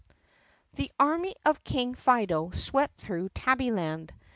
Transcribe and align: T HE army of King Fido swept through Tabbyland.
T 0.75 0.81
HE 0.81 0.91
army 0.99 1.35
of 1.45 1.63
King 1.63 1.93
Fido 1.93 2.49
swept 2.55 2.99
through 3.01 3.29
Tabbyland. 3.35 4.09